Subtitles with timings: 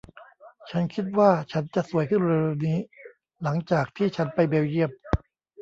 [0.69, 2.77] ฉันคิดว่าฉันจะสวยขึ้นเร็ว ๆ นี้
[3.43, 4.91] หลังจากที่ฉันไปเบลเยี่ยม